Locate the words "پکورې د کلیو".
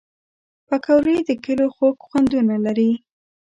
0.67-1.73